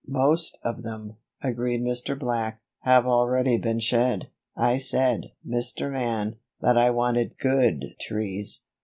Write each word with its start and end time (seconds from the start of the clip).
"Most 0.07 0.57
of 0.63 0.81
them," 0.81 1.17
agreed 1.43 1.83
Mr. 1.83 2.17
Black, 2.17 2.59
"have 2.79 3.05
already 3.05 3.59
been 3.59 3.77
shed. 3.77 4.31
I 4.57 4.77
said, 4.77 5.27
Mr. 5.47 5.91
Man, 5.91 6.37
that 6.59 6.75
I 6.75 6.89
wanted 6.89 7.37
good 7.37 7.83
trees." 7.99 8.63